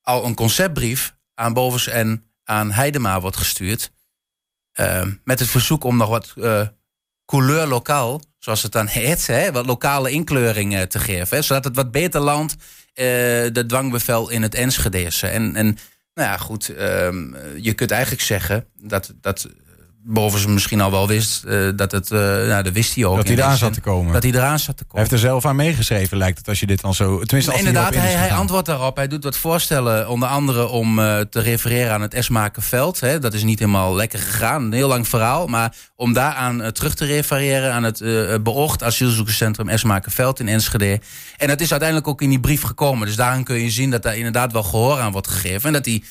al 0.01 0.25
een 0.25 0.35
conceptbrief 0.35 1.15
aan 1.33 1.53
Bovens 1.53 1.87
en 1.87 2.23
aan 2.43 2.71
Heidema 2.71 3.21
wordt 3.21 3.37
gestuurd... 3.37 3.91
met 5.23 5.39
het 5.39 5.49
verzoek 5.49 5.83
om 5.83 5.97
nog 5.97 6.09
wat 6.09 6.33
eh, 6.37 6.67
couleur 7.25 7.67
lokaal, 7.67 8.21
zoals 8.39 8.63
het 8.63 8.71
dan 8.71 8.87
heet... 8.87 9.27
Hè, 9.27 9.51
wat 9.51 9.65
lokale 9.65 10.11
inkleuring 10.11 10.75
eh, 10.75 10.81
te 10.81 10.99
geven. 10.99 11.37
Hè, 11.37 11.43
zodat 11.43 11.63
het 11.63 11.75
wat 11.75 11.91
beter 11.91 12.21
landt, 12.21 12.55
eh, 12.93 13.05
de 13.51 13.63
dwangbevel 13.67 14.29
in 14.29 14.41
het 14.41 14.55
Enschedese. 14.55 15.27
En, 15.27 15.55
en 15.55 15.77
nou 16.17 16.29
ja, 16.29 16.37
goed, 16.37 16.69
ehm, 16.69 17.35
je 17.57 17.73
kunt 17.73 17.91
eigenlijk 17.91 18.21
zeggen 18.21 18.65
dat... 18.81 19.13
dat 19.21 19.49
Bovens 20.09 20.45
misschien 20.45 20.81
al 20.81 20.91
wel 20.91 21.07
wist 21.07 21.43
eh, 21.43 21.69
dat 21.75 21.91
het, 21.91 22.11
eh 22.11 22.19
nou, 22.19 22.63
dat 22.63 22.73
wist 22.73 22.95
hij 22.95 23.05
ook. 23.05 23.15
Dat 23.15 23.27
hij 23.27 23.35
eraan 23.35 23.57
zat 23.57 23.73
te 23.73 23.81
komen. 23.81 24.13
Dat 24.13 24.23
hij 24.23 24.31
eraan 24.31 24.59
zat 24.59 24.77
te 24.77 24.83
Hij 24.83 24.85
komen. 24.87 24.99
heeft 24.99 25.11
er 25.11 25.29
zelf 25.29 25.45
aan 25.45 25.55
meegeschreven, 25.55 26.17
lijkt 26.17 26.37
het, 26.37 26.47
als 26.47 26.59
je 26.59 26.65
dit 26.65 26.81
dan 26.81 26.93
zo... 26.93 27.17
Tenminste, 27.19 27.51
als 27.51 27.59
Inderdaad, 27.59 27.95
hij, 27.95 28.11
hij 28.11 28.31
antwoordt 28.31 28.65
daarop. 28.65 28.95
Hij 28.95 29.07
doet 29.07 29.23
wat 29.23 29.37
voorstellen, 29.37 30.09
onder 30.09 30.29
andere 30.29 30.67
om 30.67 30.99
eh, 30.99 31.19
te 31.19 31.39
refereren 31.39 31.93
aan 31.93 32.01
het 32.01 32.13
Esmakenveld. 32.13 32.99
Hè. 32.99 33.19
Dat 33.19 33.33
is 33.33 33.43
niet 33.43 33.59
helemaal 33.59 33.95
lekker 33.95 34.19
gegaan, 34.19 34.63
een 34.63 34.73
heel 34.73 34.87
lang 34.87 35.07
verhaal. 35.07 35.47
Maar 35.47 35.75
om 35.95 36.13
daaraan 36.13 36.71
terug 36.71 36.95
te 36.95 37.05
refereren 37.05 37.73
aan 37.73 37.83
het 37.83 38.03
beoogd 38.43 38.83
asielzoekerscentrum 38.83 39.69
Esmakenveld 39.69 40.39
in 40.39 40.47
Enschede. 40.47 40.99
En 41.37 41.47
dat 41.47 41.61
is 41.61 41.71
uiteindelijk 41.71 42.09
ook 42.09 42.21
in 42.21 42.29
die 42.29 42.39
brief 42.39 42.61
gekomen. 42.61 43.07
Dus 43.07 43.15
daarin 43.15 43.43
kun 43.43 43.55
je 43.55 43.69
zien 43.69 43.91
dat 43.91 44.03
daar 44.03 44.15
inderdaad 44.17 44.51
wel 44.51 44.63
gehoor 44.63 44.99
aan 44.99 45.11
wordt 45.11 45.27
gegeven. 45.27 45.67
En 45.67 45.73
dat 45.73 45.85
hij 45.85 46.03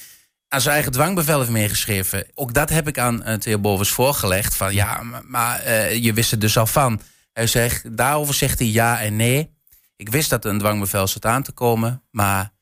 aan 0.49 0.61
zijn 0.61 0.75
eigen 0.75 0.93
dwangbevel 0.93 1.39
heeft 1.39 1.51
meegeschreven. 1.51 2.27
Ook 2.35 2.55
dat 2.55 2.69
heb 2.69 2.89
ik 2.89 2.99
aan 2.99 3.29
uh, 3.29 3.35
Theo 3.35 3.59
Bovens 3.59 3.91
voorgelegd. 3.91 4.55
Van 4.55 4.75
ja, 4.75 5.03
maar, 5.25 5.67
uh, 5.67 5.95
je 5.95 6.13
wist 6.13 6.33
er 6.33 6.39
dus 6.39 6.59
al 6.59 6.67
van. 6.67 7.01
Hij 7.33 7.47
zegt, 7.47 7.97
daarover 7.97 8.35
zegt 8.35 8.59
hij 8.59 8.69
ja 8.69 9.01
en 9.01 9.17
nee. 9.17 9.55
Ik 9.97 10.09
wist 10.09 10.31
dat 10.31 10.45
er 10.45 10.51
een 10.51 10.59
dwangbevel 10.59 11.07
zat 11.07 11.25
aan 11.25 11.43
te 11.43 11.53
komen, 11.53 12.03
maar 12.11 12.53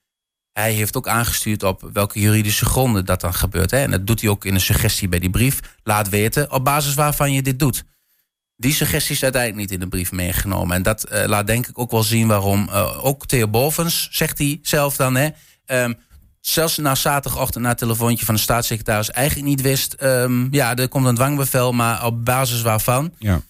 hij 0.52 0.72
heeft 0.72 0.96
ook 0.96 1.08
aangestuurd 1.08 1.62
op 1.62 1.88
welke 1.92 2.20
juridische 2.20 2.64
gronden 2.64 3.04
dat 3.04 3.20
dan 3.20 3.34
gebeurt. 3.34 3.70
Hè? 3.70 3.78
En 3.78 3.90
dat 3.90 4.06
doet 4.06 4.20
hij 4.20 4.30
ook 4.30 4.44
in 4.44 4.54
een 4.54 4.60
suggestie 4.60 5.08
bij 5.08 5.18
die 5.18 5.30
brief. 5.30 5.60
Laat 5.82 6.08
weten 6.08 6.52
op 6.52 6.64
basis 6.64 6.94
waarvan 6.94 7.32
je 7.32 7.42
dit 7.42 7.58
doet. 7.58 7.84
Die 8.56 8.72
suggestie 8.72 9.14
is 9.14 9.22
uiteindelijk 9.22 9.62
niet 9.62 9.72
in 9.72 9.80
de 9.80 9.88
brief 9.88 10.12
meegenomen. 10.12 10.76
En 10.76 10.82
dat 10.82 11.12
uh, 11.12 11.24
laat 11.24 11.46
denk 11.46 11.66
ik 11.66 11.78
ook 11.78 11.90
wel 11.90 12.02
zien 12.02 12.26
waarom 12.26 12.68
ook 13.02 13.26
Theo 13.26 13.48
Bovens, 13.48 14.08
zegt 14.10 14.38
hij 14.38 14.58
zelf 14.62 14.96
dan, 14.96 15.14
hè, 15.14 15.28
um, 15.66 15.96
zelfs 16.46 16.76
na 16.76 16.94
zaterdagochtend 16.94 17.64
na 17.64 17.70
het 17.70 17.78
telefoontje 17.78 18.24
van 18.24 18.34
de 18.34 18.40
staatssecretaris 18.40 19.10
eigenlijk 19.10 19.48
niet 19.48 19.60
wist, 19.60 19.96
um, 20.02 20.48
ja, 20.50 20.76
er 20.76 20.88
komt 20.88 21.06
een 21.06 21.14
dwangbevel, 21.14 21.72
maar 21.72 22.06
op 22.06 22.24
basis 22.24 22.62
waarvan. 22.62 23.14
Ja 23.18 23.40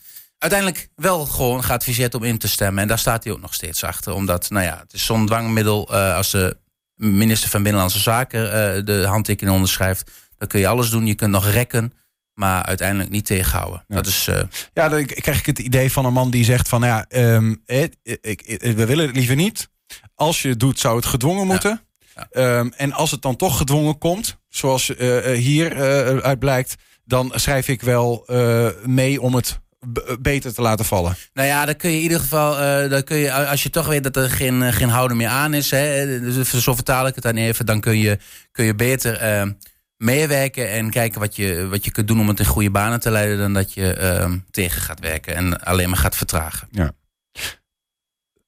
uiteindelijk 0.45 0.89
wel 0.97 1.27
gewoon 1.27 1.65
geadviseerd 1.65 2.15
om 2.15 2.23
in 2.23 2.39
te 2.39 2.49
stemmen. 2.49 2.83
En 2.83 2.89
daar 2.89 2.99
staat 2.99 3.25
hij 3.25 3.33
ook 3.33 3.41
nog 3.41 3.55
steeds 3.55 3.85
achter. 3.85 4.13
Omdat, 4.13 4.51
nou 4.51 4.65
ja, 4.65 4.79
het 4.79 4.93
is 4.93 5.05
zo'n 5.05 5.27
dwangmiddel. 5.27 5.95
Uh, 5.95 6.17
als 6.17 6.31
de 6.31 6.57
minister 6.95 7.51
van 7.51 7.63
Binnenlandse 7.63 8.01
Zaken 8.01 8.45
uh, 8.45 8.85
de 8.85 9.05
handtekening 9.07 9.55
onderschrijft, 9.55 10.11
dan 10.39 10.49
kun 10.49 10.61
je 10.61 10.67
alles 10.67 10.91
doen. 10.91 11.07
Je 11.07 11.15
kunt 11.15 11.31
nog 11.31 11.51
rekken, 11.51 11.93
maar 12.35 12.63
uiteindelijk 12.63 13.11
niet 13.11 13.27
tegenhouden. 13.27 13.85
Ja. 13.89 13.95
Dat 13.95 14.07
is. 14.07 14.29
Uh, 14.29 14.41
ja, 14.73 14.89
dan 14.89 15.07
krijg 15.07 15.39
ik 15.39 15.47
het 15.47 15.59
idee 15.59 15.93
van 15.93 16.05
een 16.05 16.13
man 16.13 16.31
die 16.31 16.45
zegt 16.45 16.69
van 16.69 16.83
ja, 16.83 17.07
um, 17.09 17.63
ik, 17.67 17.95
ik, 18.03 18.43
ik, 18.43 18.61
we 18.77 18.87
willen 18.87 19.07
het 19.07 19.17
liever 19.17 19.37
niet. 19.37 19.69
Als 20.15 20.43
je 20.43 20.49
het 20.49 20.61
doet, 20.61 20.79
zou 20.79 20.97
het 20.97 21.07
gedwongen 21.07 21.47
moeten. 21.47 21.71
Ja. 21.71 21.84
Ja. 22.15 22.59
Um, 22.59 22.73
en 22.77 22.93
als 22.93 23.11
het 23.11 23.23
dan 23.23 23.37
toch 23.37 23.57
gedwongen 23.57 23.99
komt, 23.99 24.39
zoals 24.49 24.89
uh, 24.89 25.21
hier 25.25 25.77
uh, 25.77 26.19
uit 26.19 26.39
blijkt, 26.39 26.75
dan 27.05 27.33
schrijf 27.35 27.69
ik 27.69 27.83
wel 27.83 28.25
uh, 28.27 28.69
mee 28.85 29.21
om 29.21 29.35
het 29.35 29.61
beter 30.21 30.55
te 30.55 30.63
laten 30.63 30.85
vallen. 30.85 31.17
Nou 31.33 31.49
ja, 31.49 31.65
dan 31.65 31.77
kun 31.77 31.91
je 31.91 31.97
in 31.97 32.03
ieder 32.03 32.21
geval, 32.21 32.53
uh, 32.53 32.91
dan 32.91 33.03
kun 33.03 33.17
je, 33.17 33.33
als 33.33 33.63
je 33.63 33.71
toch 33.71 33.87
weet 33.87 34.03
dat 34.03 34.17
er 34.17 34.31
geen, 34.31 34.73
geen 34.73 34.89
houden 34.89 35.17
meer 35.17 35.29
aan 35.29 35.55
is, 35.55 35.71
hè, 35.71 36.21
dus 36.21 36.53
zo 36.53 36.75
vertaal 36.75 37.07
ik 37.07 37.15
het 37.15 37.25
dan 37.25 37.37
even, 37.37 37.67
dan 37.67 37.81
kun 37.81 37.99
je, 37.99 38.19
kun 38.53 38.65
je 38.65 38.75
beter 38.75 39.43
uh, 39.43 39.51
meewerken 39.97 40.71
en 40.71 40.91
kijken 40.91 41.21
wat 41.21 41.37
je, 41.37 41.69
wat 41.69 41.85
je 41.85 41.91
kunt 41.91 42.09
doen 42.09 42.21
om 42.21 42.29
het 42.29 42.39
in 42.39 42.47
goede 42.47 42.71
banen 42.71 43.01
te 43.01 43.11
leiden, 43.11 43.39
dan 43.39 43.53
dat 43.53 43.73
je 43.73 44.41
tegen 44.51 44.83
gaat 44.83 45.01
werken 45.01 45.35
en 45.35 45.61
alleen 45.61 45.89
maar 45.89 45.99
gaat 45.99 46.17
vertragen. 46.17 46.69
Ja. 46.71 46.93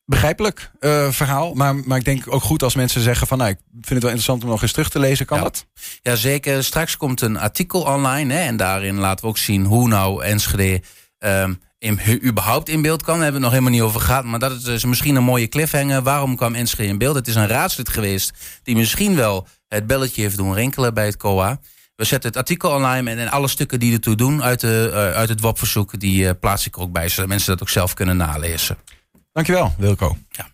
Begrijpelijk 0.06 0.70
uh, 0.80 1.10
verhaal, 1.10 1.54
maar, 1.54 1.74
maar 1.74 1.98
ik 1.98 2.04
denk 2.04 2.32
ook 2.32 2.42
goed 2.42 2.62
als 2.62 2.74
mensen 2.74 3.00
zeggen 3.00 3.26
van 3.26 3.38
nou, 3.38 3.50
ik 3.50 3.58
vind 3.72 3.88
het 3.88 4.02
wel 4.02 4.10
interessant 4.10 4.42
om 4.42 4.48
nog 4.48 4.62
eens 4.62 4.72
terug 4.72 4.88
te 4.88 4.98
lezen, 4.98 5.26
kan 5.26 5.38
ja. 5.38 5.44
dat? 5.44 5.66
Ja, 6.02 6.16
zeker. 6.16 6.64
Straks 6.64 6.96
komt 6.96 7.20
een 7.20 7.38
artikel 7.38 7.80
online 7.82 8.34
hè, 8.34 8.40
en 8.40 8.56
daarin 8.56 8.98
laten 8.98 9.24
we 9.24 9.30
ook 9.30 9.38
zien 9.38 9.64
hoe 9.64 9.88
nou 9.88 10.24
Enschede 10.24 10.82
um, 11.18 11.60
in, 11.78 12.00
überhaupt 12.24 12.68
in 12.68 12.82
beeld 12.82 13.02
kwam. 13.02 13.14
Daar 13.14 13.24
hebben 13.24 13.40
we 13.40 13.46
het 13.46 13.54
nog 13.54 13.64
helemaal 13.64 13.70
niet 13.70 13.96
over 13.96 14.00
gehad. 14.00 14.24
Maar 14.24 14.38
dat 14.38 14.52
is 14.52 14.62
dus 14.62 14.84
misschien 14.84 15.16
een 15.16 15.22
mooie 15.22 15.48
cliffhanger. 15.48 16.02
Waarom 16.02 16.36
kwam 16.36 16.54
Enschede 16.54 16.88
in 16.88 16.98
beeld? 16.98 17.14
Het 17.14 17.28
is 17.28 17.34
een 17.34 17.48
raadslid 17.48 17.88
geweest 17.88 18.32
die 18.62 18.76
misschien 18.76 19.16
wel 19.16 19.46
het 19.68 19.86
belletje 19.86 20.22
heeft 20.22 20.36
doen 20.36 20.54
rinkelen 20.54 20.94
bij 20.94 21.06
het 21.06 21.16
COA. 21.16 21.60
We 21.96 22.04
zetten 22.04 22.28
het 22.28 22.38
artikel 22.38 22.70
online 22.70 23.10
en, 23.10 23.18
en 23.18 23.30
alle 23.30 23.48
stukken 23.48 23.80
die 23.80 23.92
ertoe 23.92 24.14
doen 24.14 24.42
uit, 24.42 24.60
de, 24.60 24.88
uh, 24.90 24.96
uit 24.96 25.28
het 25.28 25.40
WOP-verzoek... 25.40 26.00
die 26.00 26.24
uh, 26.24 26.30
plaats 26.40 26.66
ik 26.66 26.76
er 26.76 26.82
ook 26.82 26.92
bij, 26.92 27.08
zodat 27.08 27.28
mensen 27.28 27.52
dat 27.52 27.62
ook 27.62 27.68
zelf 27.68 27.94
kunnen 27.94 28.16
nalezen. 28.16 28.76
Dankjewel, 29.36 29.74
Wilco. 29.78 30.16
Ja. 30.30 30.46